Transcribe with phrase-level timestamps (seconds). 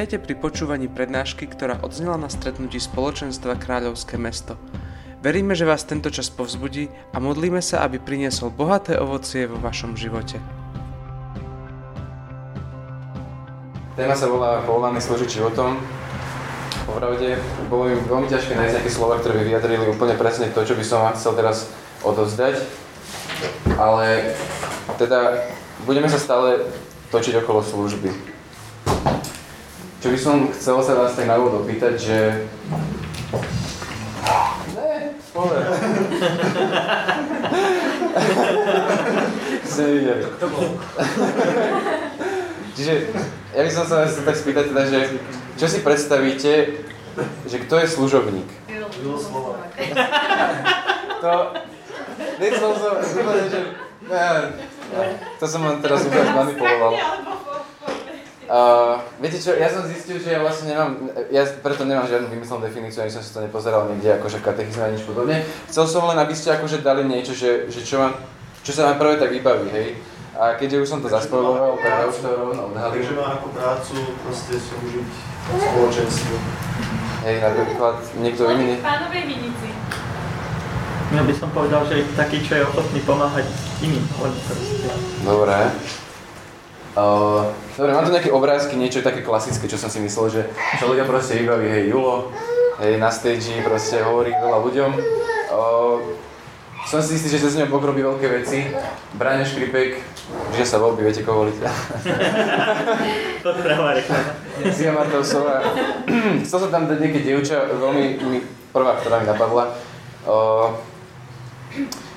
[0.00, 4.56] Vítajte pri počúvaní prednášky, ktorá odznela na stretnutí spoločenstva Kráľovské mesto.
[5.20, 10.00] Veríme, že vás tento čas povzbudí a modlíme sa, aby priniesol bohaté ovocie vo vašom
[10.00, 10.40] živote.
[13.92, 15.76] Téma sa volá Povolaný slúžiť životom.
[16.88, 17.36] Popravde
[17.68, 20.84] bolo mi veľmi ťažké nájsť nejaké slova, ktoré by vyjadrili úplne presne to, čo by
[20.88, 21.68] som vám chcel teraz
[22.00, 22.56] odozdať.
[23.76, 24.32] Ale
[24.96, 25.44] teda
[25.84, 26.72] budeme sa stále
[27.12, 28.40] točiť okolo služby.
[30.00, 32.18] Čo by som chcel sa vás tak na úvod opýtať, že...
[34.72, 35.76] Ne, povedz.
[39.68, 40.24] Ste nevideli.
[42.72, 42.92] Čiže
[43.52, 45.20] ja by som sa vás tak spýtať teda, že
[45.60, 46.80] čo si predstavíte,
[47.44, 48.48] že kto je služobník?
[51.20, 51.32] To...
[52.40, 52.92] Nechcel som,
[53.52, 53.60] že...
[55.36, 56.96] To som len teraz úplne manipuloval.
[58.50, 62.66] Uh, viete čo, ja som zistil, že ja vlastne nemám, ja preto nemám žiadnu vymyslenú
[62.66, 65.46] definíciu, ani som si to nepozeral niekde, akože v katechizme ani nič podobne.
[65.70, 68.18] Chcel som len, aby ste akože dali niečo, že, že čo, vám,
[68.66, 69.88] čo sa vám prvé tak vybaví, hej.
[70.34, 72.98] A keďže už som to zaspojloval, tak ja už to rovno odhalím.
[72.98, 73.94] Takže má ako prácu
[74.26, 75.08] proste slúžiť
[75.46, 76.34] spoločenstvu.
[77.30, 78.82] Hej, napríklad niekto iný.
[78.82, 79.68] Pánovej vinici.
[81.14, 83.46] Ja by som povedal, že taký, čo je ochotný pomáhať
[83.78, 84.02] iným.
[85.22, 85.54] Dobre.
[86.90, 87.46] Uh,
[87.78, 90.42] dobre, mám tu nejaké obrázky, niečo také klasické, čo som si myslel, že,
[90.82, 92.34] ľudia proste vybaví, hej, Julo,
[92.82, 94.90] hej, na stage proste hovorí veľa ľuďom.
[95.54, 96.02] Uh,
[96.90, 98.66] som si istý, že sa s ňou Boh robí veľké veci.
[99.14, 100.02] Braňo Škripek,
[100.58, 101.62] že sa voľby, viete, koho volíte.
[103.46, 104.34] Podpráva reklama.
[104.74, 105.62] Zia Martovsová.
[106.42, 108.38] Chcel som tam dať nejaké dievča, veľmi mi,
[108.74, 109.78] prvá, ktorá mi napadla.
[110.26, 110.74] Uh,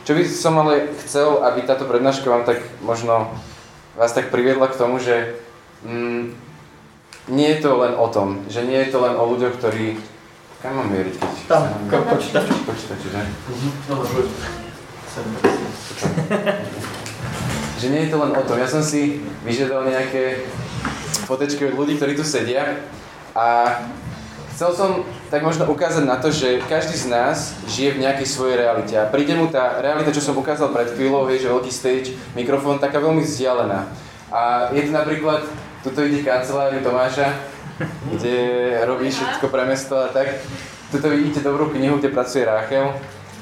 [0.04, 3.32] čo by som ale chcel, aby táto prednáška vám tak možno
[3.98, 5.38] vás tak priviedla k tomu, že
[5.86, 6.34] mm,
[7.30, 9.96] nie je to len o tom, že nie je to len o ľuďoch, ktorí...
[10.64, 11.34] Kam mám mieriť, keď...
[11.52, 12.48] Tam, ko počítač.
[12.64, 13.22] Počítač, že?
[13.92, 14.28] No, poď.
[17.84, 18.56] Že nie je to len o tom.
[18.56, 20.48] Ja som si vyžiadal nejaké
[21.28, 22.80] fotečky od ľudí, ktorí tu sedia
[23.36, 23.78] a
[24.64, 24.92] chcel som
[25.28, 29.12] tak možno ukázať na to, že každý z nás žije v nejakej svojej realite a
[29.12, 33.04] príde mu tá realita, čo som ukázal pred chvíľou, je, že veľký stage, mikrofón, taká
[33.04, 33.92] veľmi vzdialená.
[34.32, 35.44] A je to napríklad,
[35.84, 37.36] tuto ide kanceláriu Tomáša,
[38.16, 38.38] kde
[38.88, 40.32] robí všetko pre mesto a tak.
[40.96, 42.88] Tuto vidíte dobrú knihu, kde pracuje Ráchel.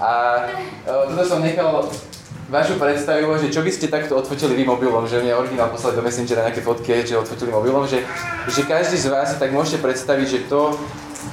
[0.02, 0.42] A
[0.90, 1.86] e, tuto som nechal
[2.52, 6.04] vašu predstavu, že čo by ste takto odfotili vy mobilom, že mňa originál poslali do
[6.04, 8.04] Messengera nejaké fotky, že odfotili mobilom, že,
[8.52, 10.76] že každý z vás tak môžete predstaviť, že to,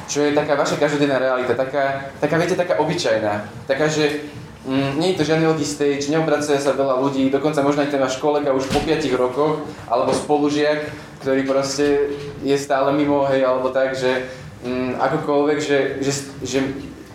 [0.08, 4.24] čo je taká vaša každodenná realita, taká, taká viete, taká obyčajná, taká, že
[4.64, 8.00] mm, nie je to žiadny veľký stage, neobracuje sa veľa ľudí, dokonca možno aj ten
[8.00, 10.88] váš kolega už po 5 rokoch, alebo spolužiak,
[11.20, 14.32] ktorý proste je stále mimo, hej, alebo tak, že
[14.64, 16.58] mm, akokoľvek, že, že, že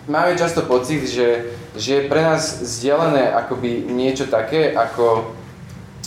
[0.06, 5.34] máme často pocit, že, že je pre nás vzdialené akoby niečo také, ako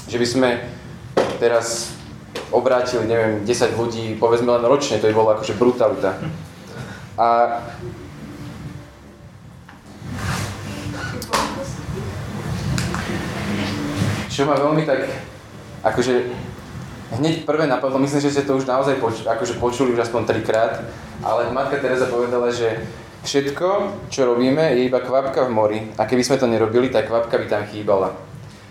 [0.08, 0.50] že by sme
[1.38, 1.92] teraz
[2.50, 6.16] obrátili, neviem, 10 ľudí, povedzme len ročne, to by bolo akože brutalita.
[7.18, 7.28] A
[14.30, 15.10] čo ma veľmi tak,
[15.82, 16.14] akože
[17.18, 20.86] hneď prvé napadlo, myslím, že ste to už naozaj poč- akože počuli už aspoň trikrát,
[21.26, 22.86] ale matka Teresa povedala, že
[23.28, 23.68] Všetko,
[24.08, 27.48] čo robíme, je iba kvapka v mori a keby sme to nerobili, tak kvapka by
[27.52, 28.16] tam chýbala.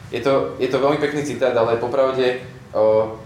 [0.08, 2.40] Je to, je to veľmi pekný citát, ale popravde,
[2.72, 3.20] o,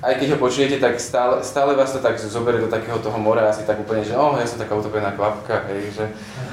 [0.00, 3.52] aj keď ho počujete, tak stále, stále vás to tak zoberie do takého toho mora,
[3.52, 6.04] asi tak úplne, že oh, ja som taká utopená kvapka, hej, že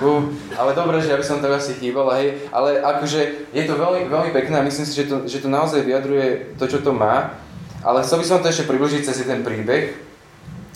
[0.04, 0.20] uh,
[0.60, 4.12] ale dobre, že ja by som to asi chýbala, hej, ale akože je to veľmi,
[4.12, 7.40] veľmi pekné a myslím si, že to, že to naozaj vyjadruje to, čo to má,
[7.88, 9.96] ale chcel by som to ešte približiť cez ten príbeh,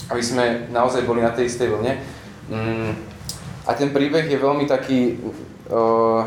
[0.07, 1.99] aby sme naozaj boli na tej istej vlne.
[2.47, 2.95] Mm,
[3.67, 5.19] a ten príbeh je veľmi taký
[5.67, 6.23] uh,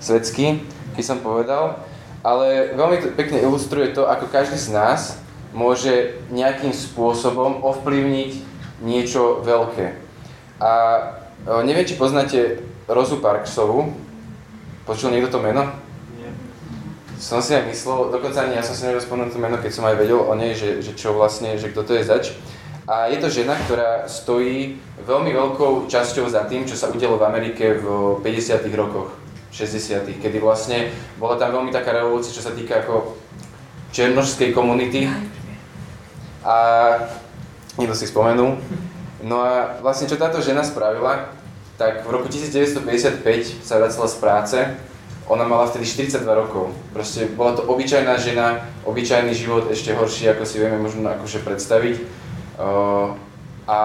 [0.00, 0.64] svetský,
[0.96, 1.87] by som povedal,
[2.22, 5.00] ale veľmi pekne ilustruje to, ako každý z nás
[5.54, 8.30] môže nejakým spôsobom ovplyvniť
[8.84, 9.96] niečo veľké.
[10.58, 10.70] A
[11.46, 13.94] uh, neviem, či poznáte Rozu Parksovu.
[14.86, 15.68] Počul niekto to meno?
[16.16, 16.30] Nie.
[17.20, 19.96] Som si aj myslel, dokonca ani ja som si spomenúť to meno, keď som aj
[20.00, 22.24] vedel o nej, že, že čo vlastne, že kto to je zač.
[22.88, 27.26] A je to žena, ktorá stojí veľmi veľkou časťou za tým, čo sa udialo v
[27.28, 28.64] Amerike v 50.
[28.72, 29.12] rokoch,
[29.52, 30.20] 60.
[30.20, 33.16] kedy vlastne bola tam veľmi taká revolúcia, čo sa týka ako
[33.92, 35.08] černožskej komunity.
[36.44, 36.56] A
[37.80, 38.60] niekto si spomenul.
[39.24, 41.34] No a vlastne čo táto žena spravila,
[41.78, 44.58] tak v roku 1955 sa vracela z práce,
[45.28, 46.72] ona mala vtedy 42 rokov.
[46.96, 51.96] Proste bola to obyčajná žena, obyčajný život, ešte horší, ako si vieme možno akože predstaviť.
[53.68, 53.80] A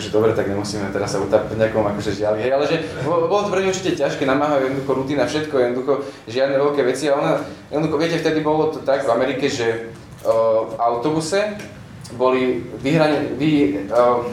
[0.00, 3.52] akože dobre, tak nemusíme teraz sa utápiť nejakom akože žiali, hej, ale že bolo to
[3.52, 5.92] pre ňu určite ťažké, namáhajú jednoducho rutina, všetko, jednoducho
[6.24, 7.32] žiadne veľké veci a ona,
[7.68, 9.92] jednoducho, viete, vtedy bolo to tak v Amerike, že
[10.24, 11.60] uh, v autobuse
[12.16, 14.24] boli vyhrane, vy, uh,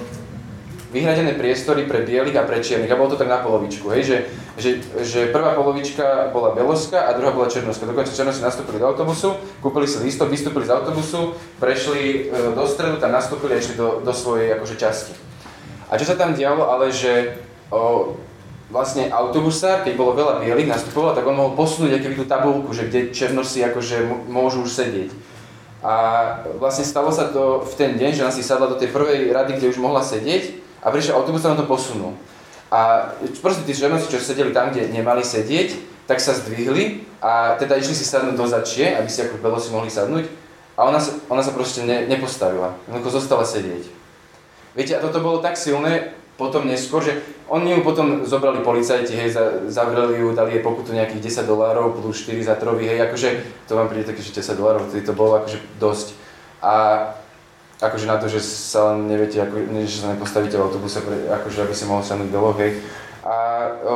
[0.95, 4.17] vyhradené priestory pre bielých a pre čiernych a bolo to tak na polovičku, hej, že,
[4.55, 4.69] že,
[5.03, 7.83] že prvá polovička bola beloská a druhá bola černoská.
[7.83, 13.03] Dokonca černosi nastúpili do autobusu, kúpili si lístok, vystúpili z autobusu, prešli e, do stredu,
[13.03, 15.26] tam nastúpili a išli do, do svojej akože časti.
[15.87, 17.39] A čo sa tam dialo, ale že
[17.71, 18.15] o,
[18.67, 22.91] vlastne autobusár, keď bolo veľa bielých, nastupoval, tak on mohol posunúť aký tú tabulku, že
[22.91, 25.09] kde černosi akože môžu už sedieť.
[25.79, 25.93] A
[26.59, 29.55] vlastne stalo sa to v ten deň, že ona si sadla do tej prvej rady,
[29.55, 32.11] kde už mohla sedieť a prišiel autobus a on to posunul.
[32.67, 37.79] A proste tí ženoci, čo sedeli tam, kde nemali sedieť, tak sa zdvihli a teda
[37.79, 40.27] išli si sadnúť do začie, aby si ako belosi mohli sadnúť.
[40.75, 43.96] A ona sa, ona sa proste ne, nepostavila, jednoducho zostala sedieť.
[44.77, 47.17] Viete, a toto bolo tak silné potom neskôr, že
[47.49, 49.33] oni ju potom zobrali policajti, hej,
[49.73, 53.29] zavreli ju, dali jej pokutu nejakých 10 dolárov plus 4 za trovy, hej, akože
[53.65, 56.07] to vám príde také, že 10 dolárov, to bolo akože dosť.
[56.61, 56.73] A
[57.81, 61.73] akože na to, že sa len neviete, ako, že sa nepostavíte v autobuse, akože aby
[61.73, 62.77] si mohol sadnúť do hej.
[63.25, 63.35] A
[63.81, 63.93] o,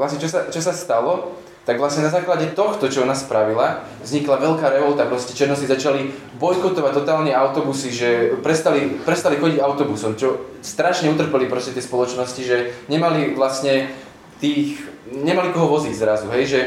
[0.00, 4.42] vlastne čo sa, čo sa stalo, tak vlastne na základe tohto, čo ona spravila, vznikla
[4.42, 6.10] veľká revolta, proste černosti začali
[6.42, 12.74] bojkotovať totálne autobusy, že prestali, prestali chodiť autobusom, čo strašne utrpeli proste tie spoločnosti, že
[12.90, 13.94] nemali vlastne
[14.42, 14.82] tých,
[15.14, 16.60] nemali koho voziť zrazu, hej, že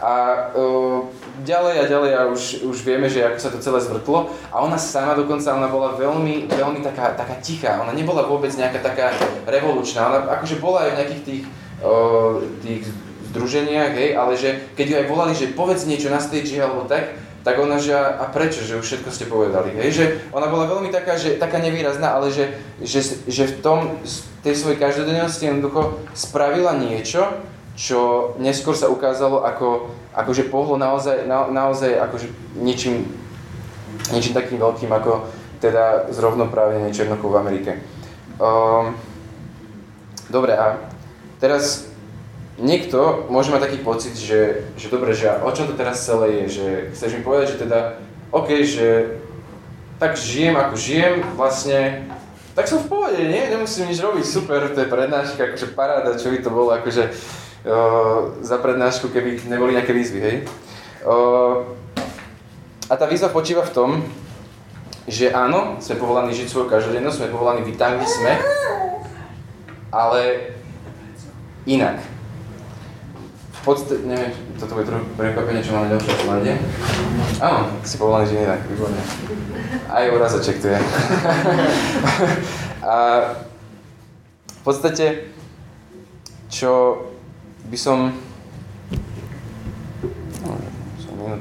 [0.00, 1.04] a uh,
[1.44, 4.32] ďalej a ďalej a už, už vieme, že ako sa to celé zvrtlo.
[4.48, 7.84] A ona sama dokonca, ona bola veľmi, veľmi taká, taká tichá.
[7.84, 9.12] Ona nebola vôbec nejaká taká
[9.44, 10.08] revolučná.
[10.08, 11.44] Ona akože bola aj v nejakých tých,
[11.84, 12.88] uh, tých
[13.30, 17.14] združeniach, hej, ale že keď ju aj volali, že povedz niečo na stage alebo tak,
[17.40, 20.04] tak ona, že a, prečo, že už všetko ste povedali, hej, že
[20.34, 22.52] ona bola veľmi taká, že taká nevýrazná, ale že,
[22.84, 23.78] že, že v tom,
[24.44, 27.28] tej svojej každodennosti jednoducho spravila niečo,
[27.80, 32.28] čo neskôr sa ukázalo ako, akože pohlo naozaj, na, naozaj akože
[32.60, 33.08] niečím,
[34.12, 35.28] niečím takým veľkým ako
[35.60, 37.70] teda zrovnoprávnenie Černokov v Amerike.
[38.40, 38.96] Um,
[40.32, 40.80] dobre, a
[41.36, 41.89] teraz
[42.60, 46.60] niekto môže mať taký pocit, že, že dobre, že o čom to teraz celé je,
[46.60, 47.80] že chceš mi povedať, že teda,
[48.30, 49.16] OK, že
[49.96, 52.04] tak žijem ako žijem, vlastne,
[52.52, 53.48] tak som v pohode, nie?
[53.48, 57.08] Nemusím nič robiť, super, to je prednáška, akože paráda, čo by to bolo, akože
[58.40, 60.36] za prednášku, keby neboli nejaké výzvy, hej.
[62.88, 63.90] A tá výzva počíva v tom,
[65.08, 68.32] že áno, sme povolaní žiť svoju každodennosť, sme povolaní kde sme,
[69.92, 70.54] ale
[71.68, 72.19] inak.
[73.60, 76.56] V podstate, neviem, toto bude trochu prekvapenie, čo máme ďalšie slide.
[77.44, 79.02] Áno, si povolaný žiť inak, výborne.
[79.92, 80.80] Aj urazoček tu je.
[82.80, 82.96] A
[84.48, 85.28] v podstate,
[86.48, 87.04] čo
[87.68, 88.16] by som...
[90.40, 90.56] No,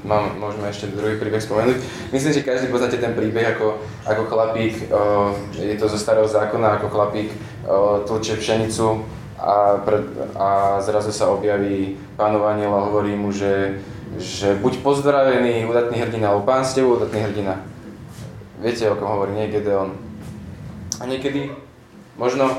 [0.04, 1.80] mám, môžeme ešte druhý príbeh spomenúť.
[2.12, 6.84] Myslím, že každý poznáte ten príbeh ako, ako chlapík, o, je to zo starého zákona,
[6.84, 7.32] ako chlapík
[7.64, 9.08] o, tlče pšenicu
[9.40, 10.04] a, pred,
[10.36, 13.80] a zrazu sa objaví aniel a hovorí mu, že,
[14.20, 17.64] že buď pozdravený, udatný hrdina, alebo pán ste udatný hrdina.
[18.60, 19.96] Viete, o kom hovorí, nie Gedeon.
[21.00, 21.56] A niekedy
[22.20, 22.52] možno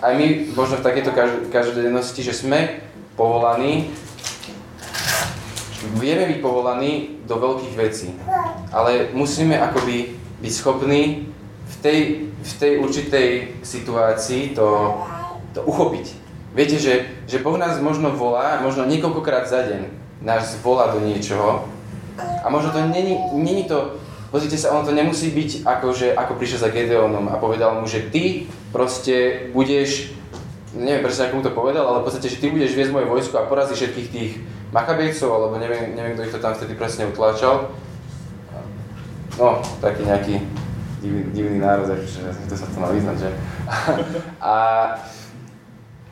[0.00, 0.26] aj my
[0.56, 1.12] možno v takejto
[1.48, 2.84] každodennosti, že sme
[3.16, 3.92] povolaní,
[5.96, 8.12] vieme byť povolaní do veľkých vecí,
[8.72, 11.28] ale musíme akoby byť schopní
[11.68, 13.28] v tej, v tej určitej
[13.60, 14.68] situácii to,
[15.54, 16.06] to uchopiť.
[16.50, 19.82] Viete, že, že Boh nás možno volá, možno niekoľkokrát za deň
[20.20, 21.64] nás volá do niečoho
[22.18, 23.96] a možno to není, není to
[24.30, 27.90] Pozrite sa, ono to nemusí byť ako, že, ako prišiel za Gedeonom a povedal mu,
[27.90, 30.14] že ty proste budeš,
[30.70, 33.34] neviem presne ako mu to povedal, ale v podstate, že ty budeš viesť moje vojsko
[33.42, 34.32] a porazíš všetkých tých
[34.70, 37.74] Machabejcov, alebo neviem, neviem, kto ich to tam vtedy presne utláčal.
[39.34, 40.46] No, taký nejaký
[41.02, 43.30] divný, divný národ, že to sa to má vyznať, že?
[44.38, 44.54] a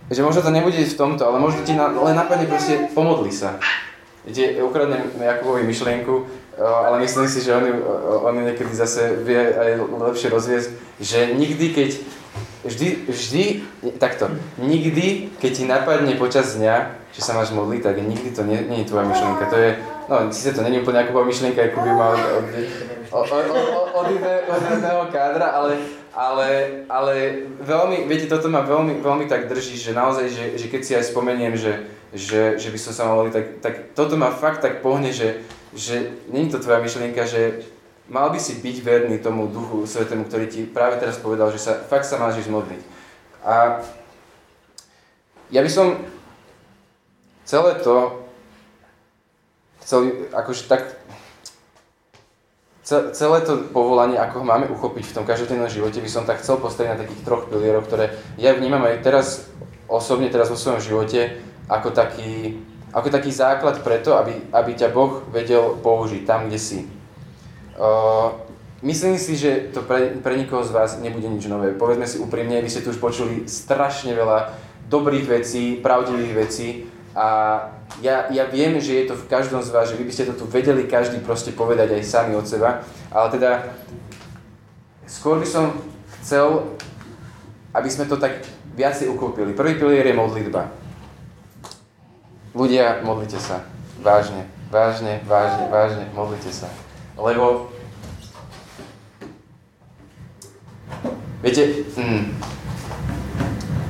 [0.08, 3.60] že možno to nebude v tomto, ale možno ti na, len napadne proste pomodli sa.
[4.24, 6.28] Viete, ukradnem Jakubovi myšlienku,
[6.60, 7.64] ale myslím si, že on,
[8.24, 10.68] on niekedy zase vie aj lepšie rozviesť,
[11.00, 11.90] že nikdy keď,
[12.66, 13.44] vždy, vždy,
[13.96, 18.58] takto, nikdy, keď ti napadne počas dňa, že sa máš modliť, tak nikdy to nie,
[18.68, 19.44] nie je tvoja myšlienka.
[19.48, 19.70] To je,
[20.10, 22.46] no, síce to není úplne ako myšlienka, ako by mal od,
[23.12, 23.46] od, od,
[23.96, 24.08] od,
[24.44, 25.78] od jedného kádra, ale,
[26.18, 30.82] ale, ale veľmi, viete, toto ma veľmi, veľmi tak drží, že naozaj, že, že keď
[30.82, 34.58] si aj spomeniem, že, že, že by som sa mal tak, tak toto ma fakt
[34.58, 37.62] tak pohne, že, že není to tvoja myšlienka, že
[38.10, 41.78] mal by si byť verný tomu Duchu Svetému, ktorý ti práve teraz povedal, že sa,
[41.78, 42.82] fakt sa máš ísť modliť.
[43.46, 43.78] A
[45.54, 46.02] ja by som
[47.46, 48.26] celé to
[49.86, 50.02] chcel,
[50.34, 50.98] akože tak,
[52.88, 56.56] celé to povolanie, ako ho máme uchopiť v tom každodennom živote, by som tak chcel
[56.56, 59.26] postaviť na takých troch pilieroch, ktoré ja vnímam aj teraz
[59.84, 61.36] osobne, teraz vo svojom živote,
[61.68, 62.56] ako taký,
[62.96, 66.88] ako taký základ preto, aby, aby ťa Boh vedel použiť tam, kde si.
[67.76, 68.32] Uh,
[68.80, 71.76] myslím si, že to pre, pre nikoho z vás nebude nič nové.
[71.76, 74.56] Povedzme si úprimne, vy ste tu už počuli strašne veľa
[74.88, 76.68] dobrých vecí, pravdivých vecí
[77.18, 77.26] a
[77.98, 80.38] ja, ja viem, že je to v každom z vás, že vy by ste to
[80.38, 83.74] tu vedeli každý proste povedať aj sami od seba, ale teda
[85.02, 85.74] skôr by som
[86.22, 86.78] chcel,
[87.74, 88.46] aby sme to tak
[88.78, 89.50] viacej ukopili.
[89.50, 90.70] Prvý pilier je modlitba.
[92.54, 93.66] Ľudia, modlite sa.
[93.98, 96.70] Vážne, vážne, vážne, vážne, modlite sa.
[97.18, 97.74] Lebo
[101.42, 102.38] viete, hm,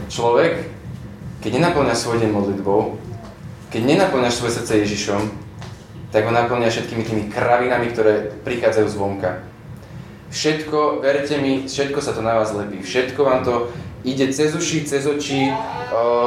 [0.09, 0.73] človek,
[1.45, 3.08] keď nenaplňa svoj deň modlitbou,
[3.69, 5.23] keď nenaplňaš svoje srdce Ježišom,
[6.09, 9.45] tak ho naplňa všetkými tými kravinami, ktoré prichádzajú zvonka.
[10.33, 12.81] Všetko, verte mi, všetko sa to na vás lepí.
[12.81, 13.69] Všetko vám to
[14.05, 15.53] ide cez uši, cez oči,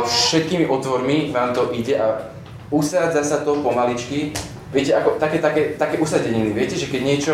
[0.06, 2.30] všetkými otvormi vám to ide a
[2.70, 4.34] usádza sa to pomaličky
[4.72, 7.34] Viete, ako také, také, také usadeniny, viete, že keď niečo,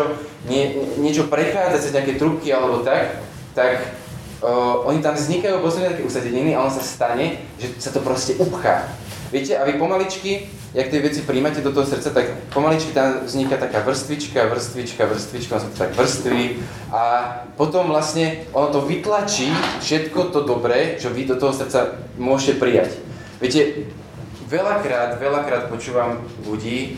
[0.50, 3.22] nie, niečo prechádza cez nejaké trubky alebo tak,
[3.54, 3.94] tak
[4.42, 8.34] uh, oni tam vznikajú posledne také usadeniny a on sa stane, že sa to proste
[8.42, 8.90] upchá.
[9.28, 13.60] Viete, a vy pomaličky, jak tie veci príjmate do toho srdca, tak pomaličky tam vzniká
[13.60, 17.02] taká vrstvička, vrstvička, vrstvička, on sa to tak vrství a
[17.60, 19.52] potom vlastne ono to vytlačí
[19.84, 22.96] všetko to dobré, čo vy do toho srdca môžete prijať.
[23.36, 23.92] Viete,
[24.48, 26.96] veľakrát, veľakrát počúvam ľudí,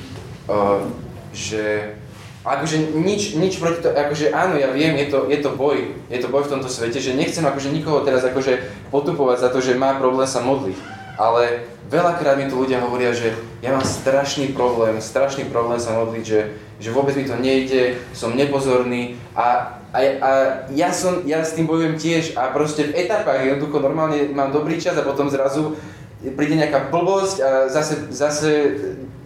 [1.35, 1.99] že
[2.47, 6.19] akože nič, nič proti to, akože áno, ja viem, je to, je to boj, je
[6.23, 9.75] to boj v tomto svete, že nechcem akože nikoho teraz akože potupovať za to, že
[9.75, 10.79] má problém sa modliť,
[11.19, 16.25] ale veľakrát mi tu ľudia hovoria, že ja mám strašný problém, strašný problém sa modliť,
[16.25, 16.41] že,
[16.79, 20.31] že vôbec mi to nejde, som nepozorný a, a, a
[20.71, 24.79] ja, som, ja s tým bojujem tiež a proste v etapách jednoducho normálne mám dobrý
[24.79, 25.75] čas a potom zrazu
[26.21, 28.51] príde nejaká blbosť a zase, zase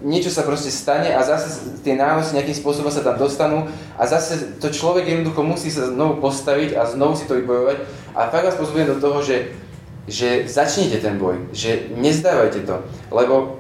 [0.05, 3.67] niečo sa proste stane a zase tie nánosy nejakým spôsobom sa tam dostanú
[3.99, 7.83] a zase to človek jednoducho musí sa znovu postaviť a znovu si to vybojovať
[8.15, 9.57] a fakt vás pozbujem do toho, že,
[10.05, 12.77] že začnite ten boj, že nezdávajte to,
[13.09, 13.57] lebo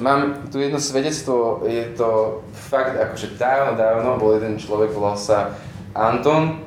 [0.00, 5.52] mám tu jedno svedectvo, je to fakt akože dávno, dávno, bol jeden človek, volal sa
[5.92, 6.64] Anton,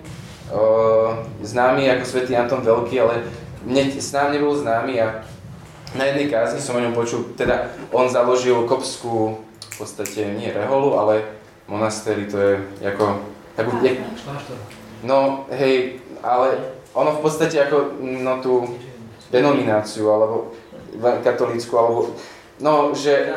[1.41, 3.25] známy ako svätý Anton Veľký, ale
[3.65, 5.25] mne s nami nebol známy a
[5.97, 10.99] na jednej kázni som o ňom počul, teda on založil kopskú, v podstate nie reholu,
[11.01, 11.25] ale
[11.65, 12.53] monastéry, to je
[12.85, 13.25] ako,
[13.57, 13.73] takú,
[15.01, 18.63] no hej, ale ono v podstate ako, no tú
[19.27, 20.55] denomináciu, alebo
[21.23, 22.15] katolícku, alebo,
[22.63, 23.27] no, že...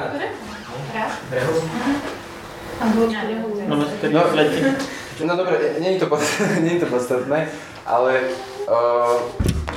[3.66, 6.06] No, no dobre, nie je to,
[6.64, 7.50] nie je to podstatné,
[7.82, 8.30] ale
[8.70, 9.18] uh,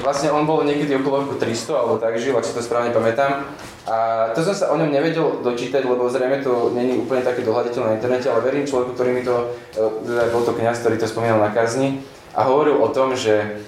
[0.05, 3.49] vlastne on bol niekedy okolo roku 300 alebo tak žil, ak si to správne pamätám.
[3.89, 7.87] A to som sa o ňom nevedel dočítať, lebo zrejme to není úplne také dohľaditeľné
[7.89, 9.49] na internete, ale verím človeku, ktorý mi to,
[10.05, 13.59] teda bol to kniaz, ktorý to spomínal na kazni a hovoril o tom, že,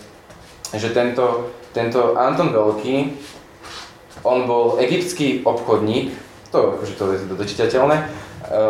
[0.71, 3.17] že tento, tento Anton Veľký,
[4.23, 6.15] on bol egyptský obchodník,
[6.51, 8.05] to, akože to je dočítateľné, e,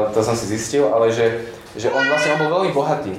[0.10, 1.46] to som si zistil, ale že,
[1.78, 3.14] že on vlastne on bol veľmi bohatý.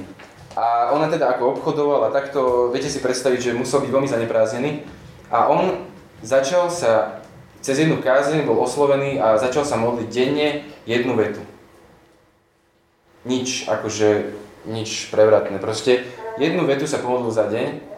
[0.55, 4.87] A ona teda ako obchodoval a takto, viete si predstaviť, že musel byť veľmi zanepráznený.
[5.27, 5.83] A on
[6.23, 7.19] začal sa,
[7.59, 11.43] cez jednu kázeň bol oslovený a začal sa modliť denne jednu vetu.
[13.27, 14.31] Nič, akože,
[14.69, 15.59] nič prevratné.
[15.59, 16.07] Proste
[16.39, 17.95] jednu vetu sa pomodlil za deň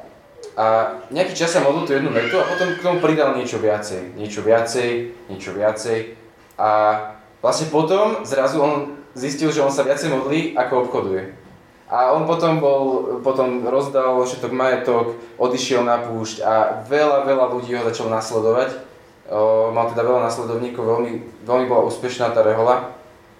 [0.57, 4.17] a nejaký čas sa modlil tú jednu vetu a potom k tomu pridal niečo viacej.
[4.17, 4.89] Niečo viacej,
[5.29, 6.17] niečo viacej.
[6.57, 6.69] A
[7.45, 11.37] vlastne potom zrazu on zistil, že on sa viacej modlí, ako obchoduje.
[11.87, 12.83] A on potom bol,
[13.23, 18.83] potom rozdal všetok majetok, odišiel na púšť a veľa, veľa ľudí ho začalo nasledovať.
[19.27, 21.11] O, mal teda veľa nasledovníkov, veľmi,
[21.47, 22.96] veľmi bola úspešná tá rehola.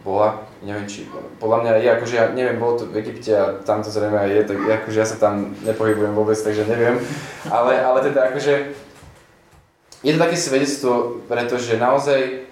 [0.08, 1.04] Bola, neviem či,
[1.44, 4.30] podľa mňa je akože, ja neviem, bolo to v Egypte a tam to zrejme aj
[4.32, 6.96] je, tak akože ja sa tam nepohybujem vôbec, takže neviem,
[7.52, 8.72] ale, ale teda akože
[10.08, 12.48] je to také svedectvo, pretože naozaj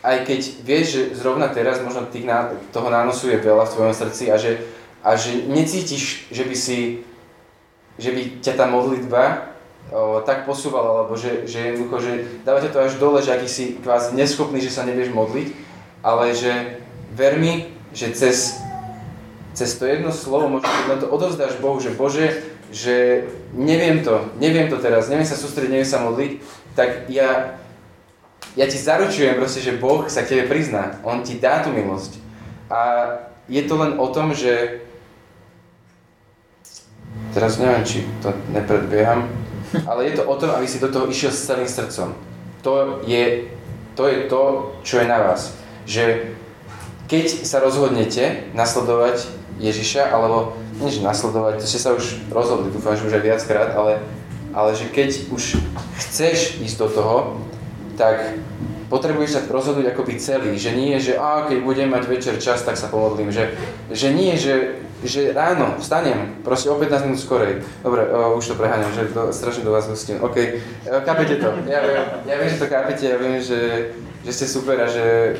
[0.00, 3.94] aj keď vieš, že zrovna teraz možno tých ná, toho nánosu je veľa v tvojom
[3.94, 4.64] srdci a že,
[5.04, 7.04] a že necítiš, že by si,
[8.00, 9.52] že by ťa tá modlitba
[9.92, 12.12] o, tak posúvala, alebo že, že jednoducho, že
[12.48, 15.69] dávate to až dole, že aký si kvázi neschopný, že sa nevieš modliť,
[16.00, 16.80] ale že
[17.12, 18.56] ver mi, že cez,
[19.52, 22.40] cez to jedno slovo, možno len to odovzdáš Bohu, že Bože,
[22.70, 26.32] že neviem to, neviem to teraz, neviem sa sústrediť, neviem sa modliť,
[26.78, 27.58] tak ja,
[28.54, 31.02] ja ti zaručujem proste, že Boh sa k tebe prizná.
[31.02, 32.22] On ti dá tú milosť.
[32.70, 32.80] A
[33.50, 34.86] je to len o tom, že
[37.34, 39.26] teraz neviem, či to nepredbieham,
[39.90, 42.14] ale je to o tom, aby si do toho išiel s celým srdcom.
[42.62, 43.50] To je
[43.98, 44.40] to, je to
[44.86, 46.34] čo je na vás že
[47.10, 49.26] keď sa rozhodnete nasledovať
[49.58, 50.54] Ježiša, alebo
[50.88, 54.00] že nasledovať, to ste sa už rozhodli, dúfam, že už aj viackrát, ale,
[54.56, 55.60] ale že keď už
[56.00, 57.16] chceš ísť do toho,
[58.00, 58.40] tak
[58.88, 62.80] potrebuješ sa rozhodnúť akoby celý, že nie, že a keď budem mať večer čas, tak
[62.80, 63.54] sa pomodlím, že,
[63.92, 67.62] že nie, že, že ráno vstanem, proste o 15 minút skorej.
[67.86, 70.18] Dobre, o, už to preháňam, že to, strašne do vás hustím.
[70.24, 70.36] OK,
[71.06, 71.54] kapete to.
[71.70, 73.94] Ja, ja, ja viem, že to kapete, ja viem, že,
[74.26, 75.38] že ste super a že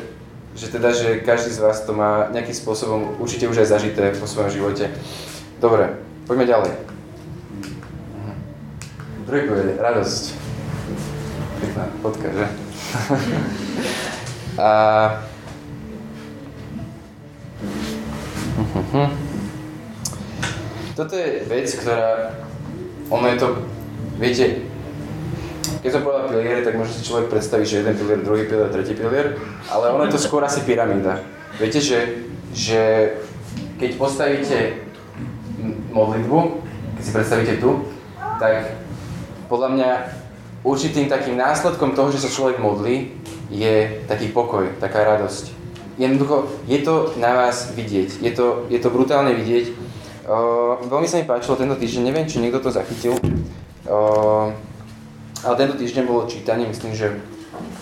[0.55, 4.27] že teda, že každý z vás to má nejakým spôsobom určite už aj zažité po
[4.27, 4.89] svojom živote.
[5.63, 5.95] Dobre,
[6.27, 6.71] poďme ďalej.
[8.19, 8.33] Mhm.
[9.27, 10.23] Druhý povede, radosť.
[11.61, 12.45] Pekná fotka, že?
[14.59, 14.69] A...
[18.57, 19.07] Mhm.
[20.95, 22.35] Toto je vec, ktorá,
[23.07, 23.47] ono je to,
[24.19, 24.67] viete,
[25.81, 28.93] keď som povedal piliere, tak možno si človek predstaví, že jeden pilier, druhý pilier, tretí
[28.93, 29.41] pilier,
[29.73, 31.25] ale ono je to skôr asi pyramída.
[31.57, 32.81] Viete, že, že
[33.81, 34.85] keď postavíte
[35.89, 36.37] modlitbu,
[36.97, 37.89] keď si predstavíte tu,
[38.37, 38.77] tak
[39.49, 39.89] podľa mňa
[40.61, 43.17] určitým takým následkom toho, že sa človek modlí,
[43.49, 45.51] je taký pokoj, taká radosť.
[45.97, 49.65] Jednoducho, je to na vás vidieť, je to, je to brutálne vidieť.
[50.21, 53.17] Uh, veľmi sa mi páčilo tento týždeň, neviem, či niekto to zachytil.
[53.83, 54.55] Uh,
[55.41, 57.17] ale tento týždeň bolo čítanie, myslím, že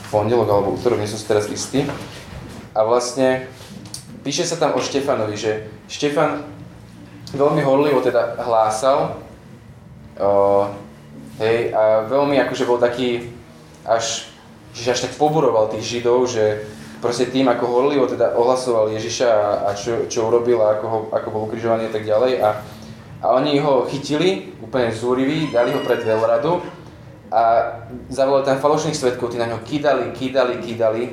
[0.09, 1.83] pondelok alebo útorok, nie som si teraz istý.
[2.71, 3.51] A vlastne
[4.23, 6.47] píše sa tam o Štefanovi, že Štefan
[7.35, 9.19] veľmi horlivo teda hlásal,
[10.17, 10.29] o,
[11.43, 13.29] hej, a veľmi akože bol taký
[13.83, 14.31] až,
[14.73, 16.63] že až tak poburoval tých Židov, že
[17.03, 20.99] proste tým, ako horlivo teda ohlasoval Ježiša a, a čo, čo urobil a ako, ho,
[21.11, 22.33] ako bol ukrižovaný a tak ďalej.
[22.39, 22.49] A,
[23.19, 26.78] a oni ho chytili, úplne zúriví, dali ho pred veľradu
[27.29, 27.41] a
[28.09, 31.03] zavolali tam falošných svetkov, tí na ňo kýdali, kýdali, kýdali.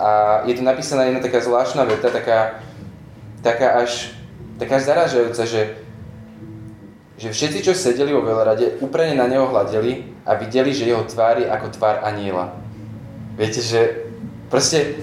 [0.00, 2.64] A je tu napísaná jedna taká zvláštna veta, taká,
[3.44, 4.16] taká až,
[4.56, 5.62] taká až zaražajúca, že,
[7.20, 11.38] že všetci, čo sedeli vo veľrade, úplne na neho hľadeli a videli, že jeho tvár
[11.38, 12.56] je ako tvár aniela.
[13.36, 14.08] Viete, že
[14.48, 14.96] proste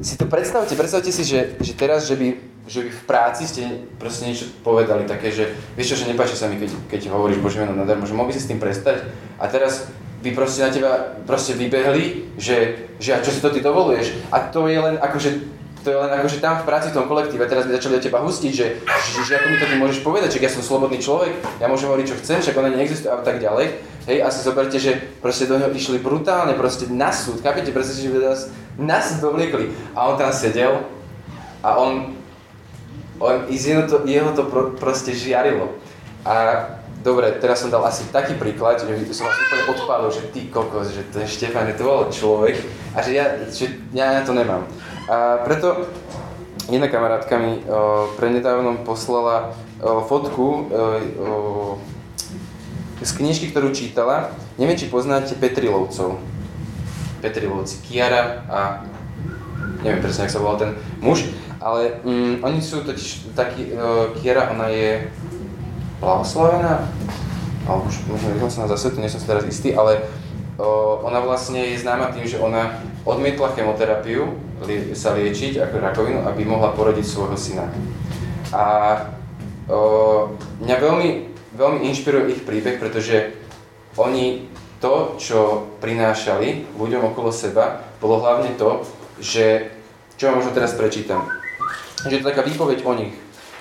[0.00, 3.84] si to predstavte, predstavte si, že, že teraz, že by že vy v práci ste
[4.00, 7.60] proste niečo povedali také, že vieš čo, že nepáči sa mi, keď, keď hovoríš Božie
[7.60, 9.04] meno nadarmo, že mohli si s tým prestať?
[9.36, 9.92] A teraz
[10.24, 10.92] by proste na teba
[11.28, 14.16] proste vybehli, že, že a čo si to ty dovoluješ?
[14.32, 15.52] A to je len akože
[15.84, 18.24] to je len akože tam v práci v tom kolektíve, teraz by začali do teba
[18.24, 21.36] hustiť, že, že, že ako mi to ty môžeš povedať, že ja som slobodný človek,
[21.60, 23.84] ja môžem hovoriť čo chcem, však ona neexistuje a tak ďalej.
[24.08, 28.00] Hej, a si zoberte, že proste do neho išli brutálne, proste na súd, kapite, proste,
[28.00, 28.08] že
[28.80, 29.76] na súd dovliekli.
[29.92, 30.88] A on tam sedel
[31.60, 32.16] a on
[33.18, 35.76] on, jeho to, jeho to pro, proste žiarilo.
[36.24, 36.66] A
[37.04, 40.96] dobre, teraz som dal asi taký príklad, že som vás úplne odpálil, že ty kokos,
[40.96, 42.56] že ten Štefan, je to bol človek
[42.96, 44.64] a že ja, že ja to nemám.
[45.04, 45.84] A preto
[46.72, 48.08] jedna kamarátka mi o,
[48.88, 49.52] poslala
[49.84, 51.28] o, fotku o, o,
[53.04, 54.32] z knižky, ktorú čítala.
[54.56, 56.16] Neviem, či poznáte Petrilovcov.
[57.20, 58.60] Petrilovci, Kiara a
[59.84, 60.72] neviem presne, ak sa volal ten
[61.04, 61.28] muž.
[61.64, 65.08] Ale mm, oni sú totiž takí, uh, Kiera, ona je
[65.96, 66.84] blahoslavená,
[67.64, 70.04] alebo už možno vyhlásená za svetu, nie som si teraz istý, ale
[70.60, 74.36] uh, ona vlastne je známa tým, že ona odmietla chemoterapiu,
[74.68, 77.72] li, sa liečiť ako rakovinu, aby mohla porodiť svojho syna.
[78.52, 78.64] A
[79.72, 81.08] uh, mňa veľmi,
[81.56, 83.32] veľmi inšpiruje ich príbeh, pretože
[83.96, 84.52] oni
[84.84, 88.84] to, čo prinášali ľuďom okolo seba, bolo hlavne to,
[89.16, 89.72] že,
[90.20, 91.24] čo vám možno teraz prečítam,
[92.08, 93.14] že to taká výpoveď o nich.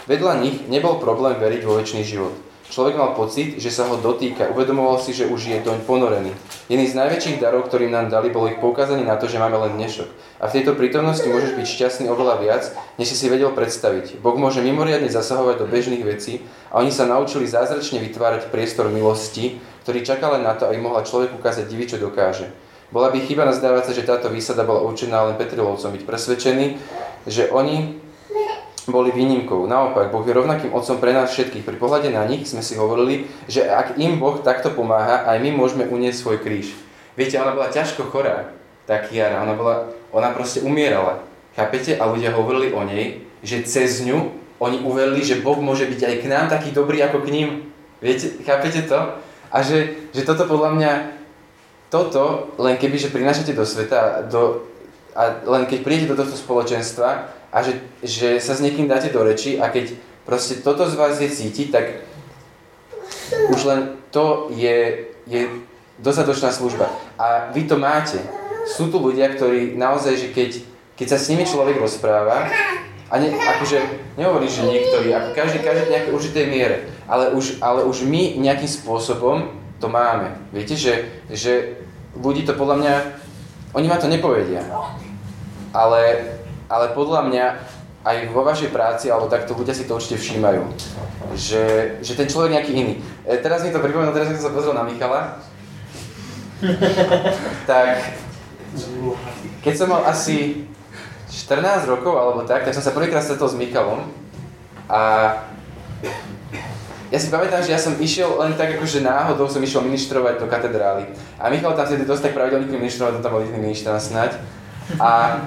[0.08, 2.36] Vedľa nich nebol problém veriť vo väčší život.
[2.74, 6.34] Človek mal pocit, že sa ho dotýka, uvedomoval si, že už je doň ponorený.
[6.66, 9.78] Jedný z najväčších darov, ktorým nám dali, bolo ich poukázanie na to, že máme len
[9.78, 10.10] dnešok.
[10.42, 12.64] A v tejto prítomnosti môžeš byť šťastný oveľa viac,
[12.98, 14.18] než si si vedel predstaviť.
[14.26, 16.42] Boh môže mimoriadne zasahovať do bežných vecí
[16.74, 21.06] a oni sa naučili zázračne vytvárať priestor milosti, ktorý čaká len na to, aby mohla
[21.06, 22.50] človek ukázať divi, čo dokáže.
[22.90, 26.66] Bola by chyba nazdávať sa, že táto výsada bola určená len Petrilovcom, byť presvedčený,
[27.30, 28.03] že oni
[28.90, 29.64] boli výnimkou.
[29.70, 31.64] Naopak, Boh je rovnakým otcom pre nás všetkých.
[31.64, 35.56] Pri pohľade na nich sme si hovorili, že ak im Boh takto pomáha, aj my
[35.56, 36.76] môžeme uniesť svoj kríž.
[37.14, 38.52] Viete, ona bola ťažko chorá,
[38.90, 39.46] tá Kiara.
[39.46, 39.76] Ona, bola,
[40.12, 41.24] ona proste umierala.
[41.54, 41.96] Chápete?
[42.02, 46.16] A ľudia hovorili o nej, že cez ňu oni uverili, že Boh môže byť aj
[46.24, 47.50] k nám taký dobrý ako k ním.
[48.02, 49.00] Viete, chápete to?
[49.54, 50.92] A že, že toto podľa mňa,
[51.94, 54.66] toto, len keby, že prinášate do sveta, do,
[55.14, 59.22] a len keď prídete do tohto spoločenstva, a že, že sa s niekým dáte do
[59.22, 59.94] reči a keď
[60.26, 61.86] proste toto z vás je cítiť, tak
[63.54, 65.42] už len to je, je
[66.02, 66.90] dostatočná služba.
[67.22, 68.18] A vy to máte.
[68.66, 70.50] Sú tu ľudia, ktorí naozaj, že keď,
[70.98, 72.50] keď sa s nimi človek rozpráva,
[73.14, 73.78] a ne, akože
[74.18, 78.42] nehovorím, že niektorí, ako každý, každý v nejakej určitej miere, ale už, ale už my
[78.42, 80.34] nejakým spôsobom to máme.
[80.50, 81.78] Viete, že, že
[82.18, 82.94] ľudí to podľa mňa,
[83.78, 84.66] oni ma to nepovedia,
[85.78, 86.02] ale
[86.68, 87.46] ale podľa mňa
[88.04, 90.64] aj vo vašej práci, alebo takto ľudia si to určite všímajú,
[91.40, 92.94] že, že ten človek nejaký iný.
[93.24, 95.40] E, teraz mi to pripomenulo, teraz som sa pozrel na Michala,
[97.72, 98.20] tak
[99.64, 100.68] keď som mal asi
[101.32, 104.12] 14 rokov alebo tak, tak som sa prvýkrát stretol s Michalom
[104.92, 105.02] a
[107.14, 110.50] ja si pamätám, že ja som išiel len tak akože náhodou som išiel ministrovať do
[110.50, 111.14] katedrály.
[111.38, 114.42] A Michal tam vtedy dosť tak pravidelne ministroval, tam bol iný ministrant snáď.
[114.98, 115.40] A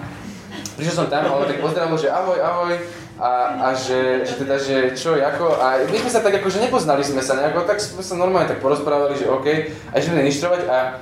[0.77, 2.77] prišiel som tam a on tak pozdravil, že ahoj, ahoj,
[3.17, 3.31] a,
[3.65, 7.25] a že, že teda, že čo, ako, a my sme sa tak akože nepoznali sme
[7.25, 9.47] sa nejako, tak sme sa normálne tak porozprávali, že OK,
[9.89, 11.01] a išli ništrovať a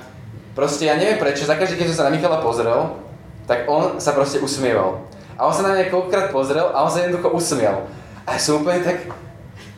[0.55, 2.95] proste ja neviem prečo, za každý, keď som sa na Michala pozrel,
[3.43, 5.03] tak on sa proste usmieval.
[5.35, 7.91] A on sa na mňa koľkokrát pozrel a on sa jednoducho usmial.
[8.23, 9.11] A ja som úplne tak,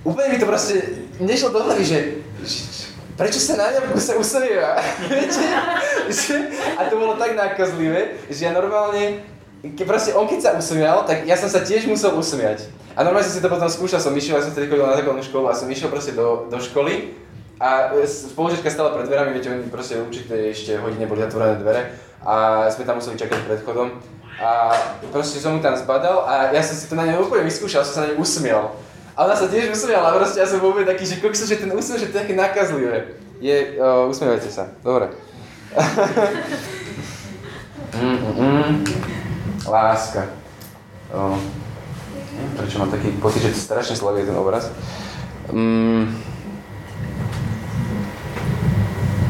[0.06, 2.00] úplne mi to proste nešlo do hlavy, že,
[3.18, 4.78] prečo sa na mňa sa usmieva?
[6.78, 9.26] a to bolo tak nákazlivé, že ja normálne
[9.74, 12.70] ke, proste on keď sa usmial, tak ja som sa tiež musel usmiať.
[12.98, 15.22] A normálne som si to potom skúšal, som išiel, ja som tedy chodil na základnú
[15.22, 17.14] školu a som išiel proste do, do školy
[17.58, 21.90] a spolužička stala pred dverami, viete, oni proste určite ešte hodine boli zatvorené dvere
[22.22, 23.98] a sme tam museli čakať pred chodom.
[24.38, 24.70] A
[25.10, 27.94] proste som mu tam zbadal a ja som si to na nej úplne vyskúšal, som
[27.98, 28.78] sa na nej usmial.
[29.18, 31.98] A ona sa tiež usmiala, proste ja som bol taký, že kokso, že ten úsmev,
[31.98, 33.18] že to je také nakazlivé.
[33.42, 35.10] Je, uh, usmievajte sa, dobre.
[37.98, 39.17] mm, mm, mm.
[39.68, 40.32] Láska.
[41.14, 41.36] O,
[42.58, 44.72] prečo mám taký pocit, že strašne slavie ten obraz.
[45.52, 46.16] Mm.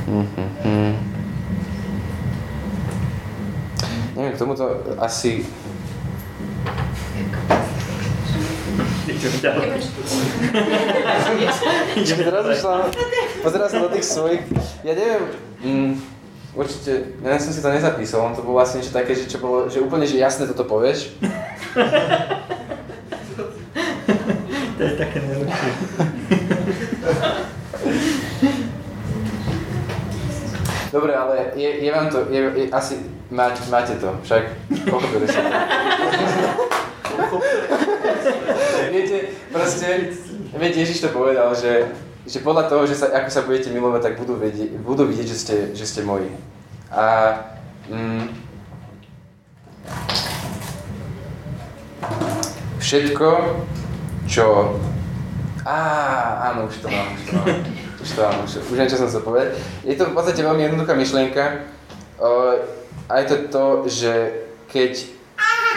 [0.07, 0.93] Mm-hmm.
[4.15, 4.65] Neviem, k tomuto
[5.01, 5.45] asi...
[12.17, 12.93] teraz išla,
[13.41, 14.43] pozeral som do tých svojich,
[14.85, 15.23] ja neviem,
[15.63, 15.93] mm,
[16.57, 19.69] Určite, ja som si to nezapísal, on to bolo vlastne niečo také, že, čo bolo,
[19.69, 21.13] že úplne, že jasné toto povieš.
[24.73, 25.71] to je také najlepšie.
[30.89, 34.49] Dobre, ale je, je vám to, je, je, asi má, máte to, však
[34.89, 35.45] pochopili sa.
[38.89, 40.09] viete, proste,
[40.57, 41.85] viete, Ježiš to povedal, že
[42.27, 45.37] že podľa toho, že sa, ako sa budete milovať, tak budú, vedieť, budú vidieť, že
[45.39, 46.27] ste, že ste moji.
[46.91, 47.33] A
[47.87, 48.27] mm,
[52.83, 53.27] všetko,
[54.27, 54.75] čo...
[55.63, 57.47] Á, áno, už to mám, už to mám.
[57.97, 59.47] Už to mám, už, už neviem, čo som chcel povedať.
[59.83, 61.63] Je to v podstate veľmi jednoduchá myšlienka.
[63.07, 64.13] A je to to, že
[64.67, 65.11] keď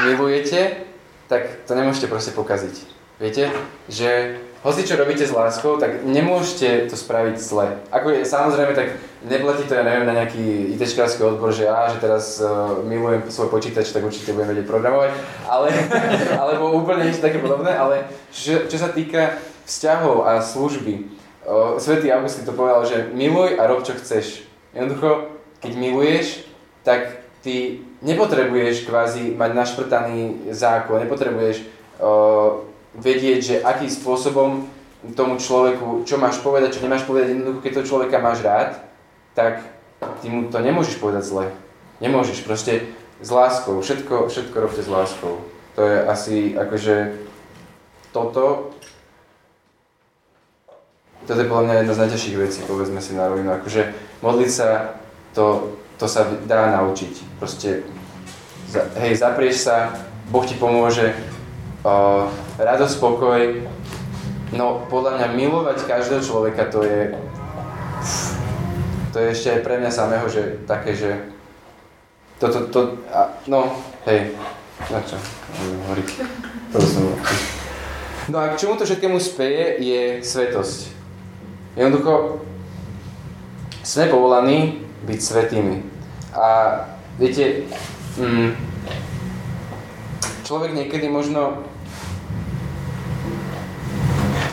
[0.03, 0.87] milujete,
[1.31, 2.90] tak to nemôžete proste pokaziť.
[3.21, 3.53] Viete?
[3.93, 7.77] Že hoci čo robíte s láskou, tak nemôžete to spraviť zle.
[7.93, 8.97] Ako je, samozrejme, tak
[9.29, 13.53] neplatí to, ja neviem, na nejaký ITčkársky odbor, že ja, že teraz uh, milujem svoj
[13.53, 15.13] počítač, tak určite budem vedieť programovať,
[15.45, 15.69] ale,
[16.45, 19.37] alebo úplne niečo také podobné, ale čo, čo sa týka
[19.69, 21.09] vzťahov a služby,
[21.45, 24.49] uh, Svetý Augustín to povedal, že miluj a rob čo chceš.
[24.73, 25.29] Jednoducho,
[25.61, 26.49] keď miluješ,
[26.85, 31.65] tak ty nepotrebuješ kvázi mať našprtaný zákon, nepotrebuješ
[32.01, 34.67] uh, vedieť, že akým spôsobom
[35.17, 38.77] tomu človeku, čo máš povedať, čo nemáš povedať, jednoducho keď toho človeka máš rád,
[39.33, 39.65] tak
[40.21, 41.47] ty mu to nemôžeš povedať zle.
[42.01, 45.45] Nemôžeš, proste s láskou, všetko, všetko robte s láskou.
[45.77, 47.17] To je asi akože
[48.13, 48.75] toto,
[51.25, 53.55] to toto je podľa mňa jedna z najťažších vecí, povedzme si na rovinu.
[53.55, 54.99] Akože modliť sa,
[55.31, 57.39] to, to sa dá naučiť.
[57.39, 57.87] Proste,
[58.99, 59.95] hej, zaprieš sa,
[60.33, 61.15] Boh ti pomôže,
[61.85, 62.27] uh,
[62.59, 63.41] radosť, spokoj.
[64.51, 67.15] No, podľa mňa milovať každého človeka, to je,
[69.15, 71.31] to je ešte aj pre mňa samého, že také, že
[72.43, 72.81] toto, to, to,
[73.15, 73.79] a, no,
[74.11, 74.35] hej,
[74.91, 75.15] na čo,
[75.61, 76.09] hovoriť,
[76.73, 77.05] to som
[78.31, 80.95] No a k čomu to všetkému speje, je svetosť.
[81.75, 82.45] Jednoducho,
[83.83, 85.83] sme povolaní byť svetými.
[86.31, 86.47] A
[87.19, 87.67] viete,
[88.21, 88.55] mm,
[90.47, 91.70] človek niekedy možno...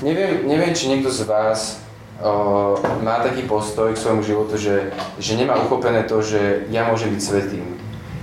[0.07, 1.83] Neviem, neviem, či niekto z vás
[2.23, 7.11] o, má taký postoj k svojmu životu, že, že nemá uchopené to, že ja môžem
[7.11, 7.75] byť svetým.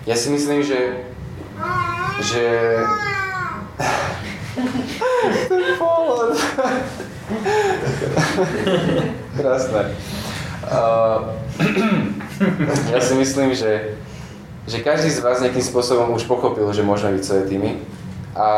[0.08, 1.04] Ja si myslím, že,
[2.24, 2.44] že
[5.52, 6.40] ten pohľad.
[9.36, 9.82] Krásne.
[10.64, 11.36] Uh,
[12.96, 14.00] ja si myslím, že,
[14.64, 17.76] že každý z vás nejakým spôsobom už pochopil, že môžeme byť svetými.
[18.32, 18.48] A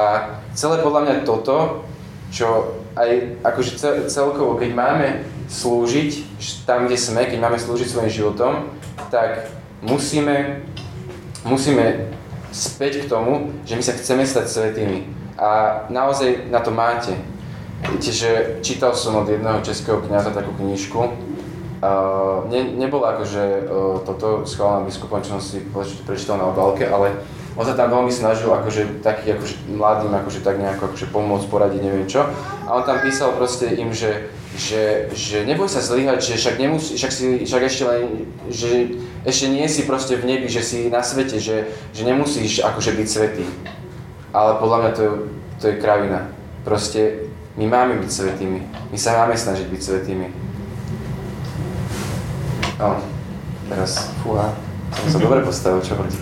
[0.55, 1.83] celé podľa mňa toto,
[2.31, 3.11] čo aj
[3.45, 3.71] akože
[4.09, 5.09] celkovo, keď máme
[5.53, 8.73] slúžiť tam, kde sme, keď máme slúžiť svojim životom,
[9.13, 9.53] tak
[9.85, 10.65] musíme,
[11.45, 12.09] musíme
[12.51, 15.13] späť k tomu, že my sa chceme stať svetými.
[15.37, 17.13] A naozaj na to máte.
[17.93, 18.31] Viete, že
[18.65, 20.97] čítal som od jedného českého kniaza takú knižku.
[21.77, 25.61] Uh, ne, nebolo akože uh, toto schválené biskupom, čo som si
[26.09, 27.21] prečítal na obálke, ale
[27.57, 31.81] on sa tam veľmi snažil akože taký akože mladým akože tak nejako akože pomôcť, poradiť,
[31.81, 32.29] neviem čo.
[32.69, 34.29] A on tam písal proste im, že,
[34.61, 38.03] že, že neboj sa zlyhať, že však, nemusí, však, si, však ešte len,
[38.53, 42.93] že ešte nie si proste v nebi, že si na svete, že, že nemusíš akože
[42.93, 43.47] byť svetý
[44.37, 45.05] ale podľa mňa to,
[45.61, 46.29] to je kravina.
[46.61, 48.61] Proste my máme byť svetými.
[48.93, 50.29] My sa máme snažiť byť svetými.
[52.77, 53.01] No,
[53.73, 54.53] teraz, fúha,
[54.93, 56.21] som sa dobre postavil, čo proti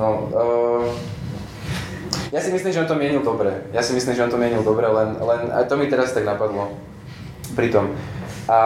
[0.00, 0.88] No, uh,
[2.32, 3.68] ja si myslím, že on to mienil dobre.
[3.76, 6.24] Ja si myslím, že on to mienil dobre, len, len aj to mi teraz tak
[6.24, 6.72] napadlo.
[7.52, 7.92] Pri tom.
[8.48, 8.56] A...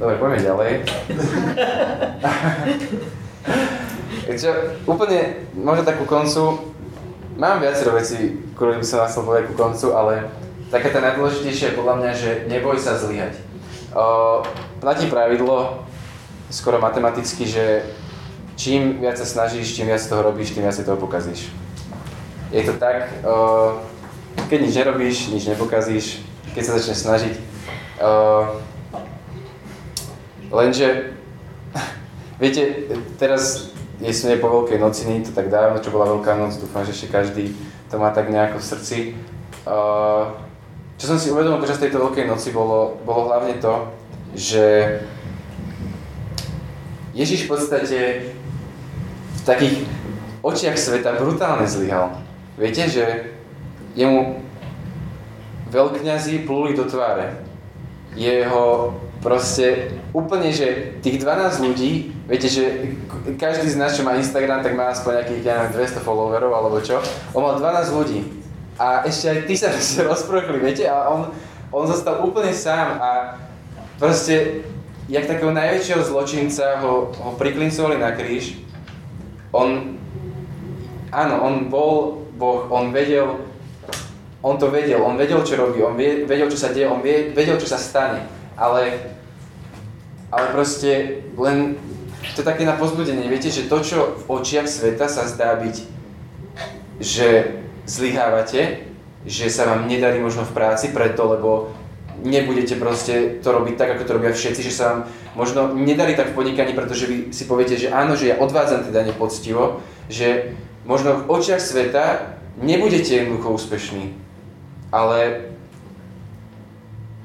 [0.00, 0.70] Dobre, poďme ďalej.
[4.30, 4.48] Takže
[4.88, 6.72] úplne, možno takú koncu,
[7.36, 10.32] mám viacero vecí, ktoré by som vás chcel povedať ku koncu, ale
[10.72, 13.36] taká tá najdôležitejšia je podľa mňa, že neboj sa zlyhať.
[13.92, 14.40] O,
[14.80, 15.84] platí pravidlo,
[16.48, 17.84] skoro matematicky, že
[18.60, 21.48] čím viac sa snažíš, čím viac toho robíš, tým viac si toho pokazíš.
[22.52, 23.80] Je to tak, o,
[24.52, 26.20] keď nič nerobíš, nič nepokazíš,
[26.52, 27.34] keď sa začneš snažiť.
[28.04, 28.10] O,
[30.52, 31.16] lenže,
[32.42, 36.60] viete, teraz je po Veľkej noci, nie je to tak dávno, čo bola Veľká noc,
[36.60, 37.56] dúfam, že ešte každý
[37.88, 38.98] to má tak nejako v srdci.
[39.66, 40.36] Uh,
[40.94, 43.88] čo som si uvedomil počas tejto Veľkej noci bolo, bolo hlavne to,
[44.36, 44.64] že
[47.12, 47.98] Ježiš v podstate
[49.40, 49.76] v takých
[50.44, 52.20] očiach sveta brutálne zlyhal.
[52.60, 53.04] Viete, že
[53.96, 54.44] jemu
[55.72, 57.40] veľkňazí pluli do tváre.
[58.12, 62.96] Jeho proste úplne, že tých 12 ľudí, viete, že
[63.36, 66.80] každý z nás, čo má Instagram, tak má aspoň nejakých, ja neviem, 200 followerov alebo
[66.80, 66.98] čo.
[67.36, 68.20] On mal 12 ľudí.
[68.80, 69.70] A ešte aj tí sa
[70.10, 71.30] rozprochli, viete, a on,
[71.68, 73.10] on zostal úplne sám a
[74.00, 74.64] proste,
[75.06, 78.56] jak takého najväčšieho zločinca ho, ho priklincovali na kríž,
[79.52, 79.98] on,
[81.10, 83.36] áno, on bol Boh, on vedel,
[84.40, 87.68] on to vedel, on vedel, čo robí, on vedel, čo sa deje, on vedel, čo
[87.68, 89.16] sa stane ale,
[90.28, 91.80] ale proste len
[92.36, 95.76] to také na pozbudenie, viete, že to, čo v očiach sveta sa zdá byť,
[97.00, 97.56] že
[97.88, 98.84] zlyhávate,
[99.24, 101.72] že sa vám nedarí možno v práci preto, lebo
[102.24, 105.00] nebudete proste to robiť tak, ako to robia všetci, že sa vám
[105.36, 109.06] možno nedarí tak v podnikaní, pretože vy si poviete, že áno, že ja odvádzam teda
[109.06, 109.80] nepoctivo,
[110.10, 114.14] že možno v očiach sveta nebudete jednoducho úspešní,
[114.92, 115.50] ale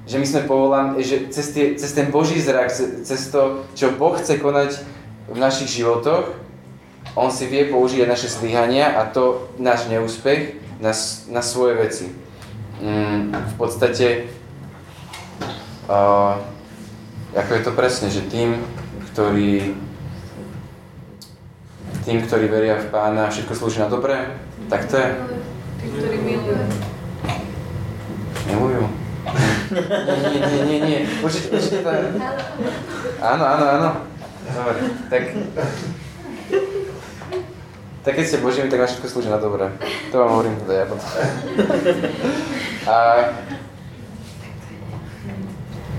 [0.05, 2.69] že my sme povolaní, že cez, tie, cez ten Boží zrak,
[3.03, 4.85] cez to, čo Boh chce konať
[5.25, 6.45] v našich životoch,
[7.15, 10.91] On si vie použiť naše zlyhania a to náš neúspech na,
[11.31, 12.05] na svoje veci.
[12.83, 14.27] Mm, v podstate,
[15.89, 16.41] uh,
[17.35, 18.61] ako je to presne, že tým,
[19.11, 19.75] ktorí
[22.05, 24.37] tým, ktorí veria v Pána, všetko slúži na dobré,
[24.69, 25.09] tak to je.
[25.81, 26.65] Tí, ktorí milujú.
[28.45, 28.83] Milujú.
[29.73, 31.89] Nie, nie, nie, nie, Určite, určite to...
[33.25, 33.89] Áno, áno, áno.
[34.45, 34.77] Dobre,
[35.09, 35.23] tak...
[38.05, 39.65] Tak keď ste Božími, tak na všetko slúži na dobré.
[40.13, 41.09] To vám hovorím teda ja potom.
[42.85, 42.95] A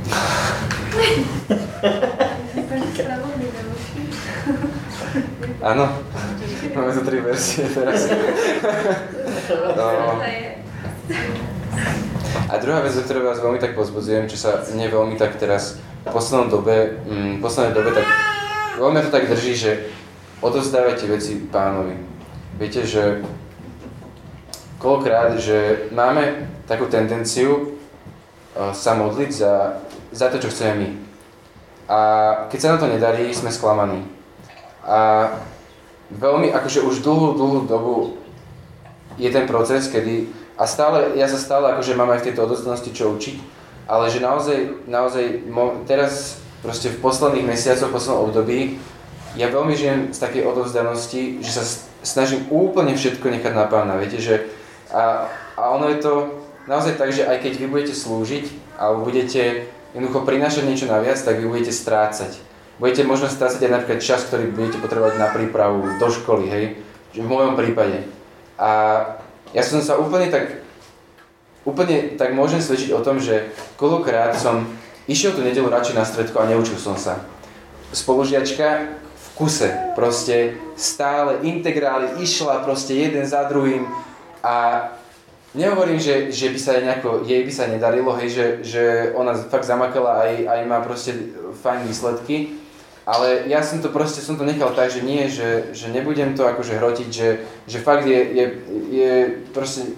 [5.71, 5.85] áno,
[6.75, 8.09] máme tu tri verzie teraz.
[9.47, 10.19] No.
[12.51, 15.79] A druhá vec, o ktorej vás veľmi tak pozbudzujem, čo sa mne veľmi tak teraz
[16.03, 18.07] v poslednom dobe, mm, v poslednej dobe tak
[18.79, 19.87] veľmi to tak drží, že
[20.43, 21.95] odozdávajte veci pánovi.
[22.59, 23.23] Viete, že
[24.79, 27.79] koľkokrát, že máme takú tendenciu
[28.55, 29.79] uh, sa modliť za,
[30.17, 30.89] za to, čo chceme my.
[31.87, 31.99] A
[32.49, 34.01] keď sa nám to nedarí, sme sklamaní.
[34.89, 35.29] A
[36.11, 38.17] veľmi, akože už dlhú, dlhú dobu
[39.21, 42.97] je ten proces, kedy, a stále, ja sa stále akože mám aj v tejto odozdanosti
[42.97, 43.37] čo učiť,
[43.85, 45.25] ale že naozaj, naozaj
[45.85, 48.59] teraz proste v posledných mesiacoch, v poslednom období,
[49.37, 51.65] ja veľmi žijem z takej odovzdanosti, že sa
[52.01, 54.49] snažím úplne všetko nechať na pána, viete, že
[54.89, 55.29] a,
[55.61, 56.13] a ono je to
[56.65, 58.45] naozaj tak, že aj keď vy budete slúžiť,
[58.81, 62.37] alebo budete jednoducho prinášať niečo naviac, tak vy budete strácať.
[62.77, 66.65] Budete možno strácať aj napríklad čas, ktorý budete potrebovať na prípravu do školy, hej,
[67.17, 68.05] v mojom prípade.
[68.61, 69.01] A
[69.57, 70.61] ja som sa úplne tak,
[71.65, 73.49] úplne tak môžem svedčiť o tom, že
[73.81, 74.69] koľkokrát som
[75.09, 77.25] išiel tú nedelu radšej na stredko a neučil som sa.
[77.97, 83.89] Spolužiačka v kuse, proste stále integrály išla proste jeden za druhým
[84.45, 84.93] a
[85.57, 88.83] Nehovorím, že, že by sa jej, nejako, jej by sa nedarilo, hej, že, že
[89.17, 91.33] ona fakt zamakala aj, aj má proste
[91.65, 92.61] fajn výsledky,
[93.09, 96.45] ale ja som to proste, som to nechal tak, že nie, že, že nebudem to
[96.45, 97.29] akože hrotiť, že,
[97.65, 98.45] že fakt je, je,
[98.93, 99.13] je
[99.57, 99.97] proste,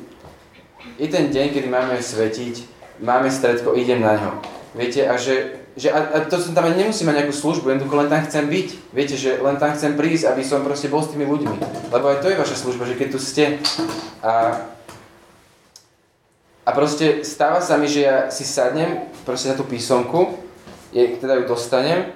[0.95, 2.55] je ten deň, kedy máme svetiť,
[3.03, 4.39] máme stredko, idem na ňo.
[4.79, 7.99] Viete, a že, že a, a to som tam ani nemusím mať nejakú službu, jednoducho
[7.99, 8.69] len tam chcem byť.
[8.95, 11.91] Viete, že len tam chcem prísť, aby som proste bol s tými ľuďmi.
[11.91, 13.59] Lebo aj to je vaša služba, že keď tu ste
[14.23, 14.63] a
[16.69, 20.37] a proste stáva sa mi, že ja si sadnem proste na tú písomku,
[20.93, 22.13] je, teda ju dostanem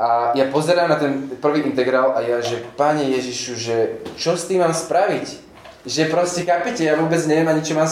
[0.00, 3.76] a ja pozerám na ten prvý integrál a ja, že Pane Ježišu, že
[4.16, 5.44] čo s tým mám spraviť?
[5.84, 7.84] Že proste, kapite, ja vôbec neviem ani čo mám,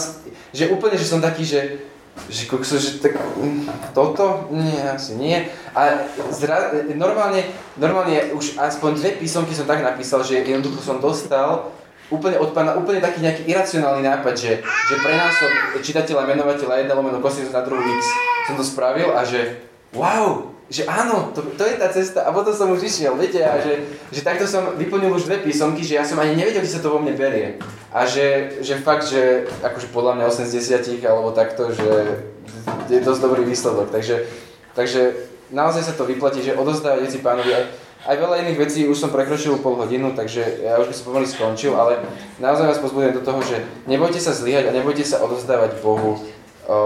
[0.49, 1.85] že úplne, že som taký, že,
[2.33, 4.49] že kokso, že tak mm, toto?
[4.49, 5.53] Nie, asi nie.
[5.77, 7.45] A zra, normálne,
[7.77, 11.69] normálne už aspoň dve písomky som tak napísal, že jednoducho som dostal
[12.13, 17.17] úplne od pána, úplne taký nejaký iracionálny nápad, že, že prenásom čitateľa, menovateľa 1 lomeno
[17.17, 18.01] kosinus na druhú x
[18.45, 19.57] som to spravil a že
[19.97, 23.61] wow, že áno, to, to je tá cesta a potom som už išiel, viete, a
[23.61, 26.81] že, že takto som vyplnil už dve písomky, že ja som ani nevedel, kde sa
[26.81, 27.61] to vo mne berie.
[27.93, 30.53] A že, že fakt, že akože podľa mňa 8 z
[31.01, 32.21] 10 alebo takto, že
[32.89, 33.93] je dosť dobrý výsledok.
[33.93, 34.25] Takže,
[34.73, 35.01] takže
[35.53, 37.53] naozaj sa to vyplatí, že odozdávať veci pánovi
[38.05, 41.25] aj veľa iných vecí, už som prekročil pol hodinu, takže ja už by som pomaly
[41.25, 42.05] skončil, ale
[42.37, 46.77] naozaj vás pozbudujem do toho, že nebojte sa zlyhať a nebojte sa odozdávať Bohu o,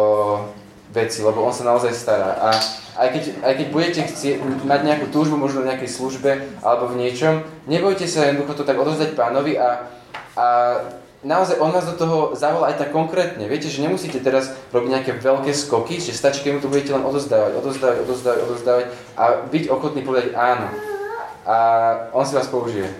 [0.95, 2.39] veci, lebo On sa naozaj stará.
[2.39, 2.49] A
[2.99, 7.03] aj keď, aj keď budete chcieť, mať nejakú túžbu, možno v nejakej službe alebo v
[7.03, 9.91] niečom, nebojte sa jednoducho to tak odozdať pánovi a,
[10.39, 10.45] a
[11.19, 13.43] naozaj on vás do toho zavolá aj tak konkrétne.
[13.43, 17.03] Viete, že nemusíte teraz robiť nejaké veľké skoky, že stačí, keď mu to budete len
[17.03, 18.85] odozdávať, odozdávať, odozdávať, odozdávať
[19.19, 20.98] a byť ochotný povedať áno
[21.49, 22.95] a on si vás použije.